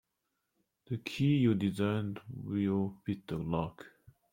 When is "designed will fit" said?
1.53-3.27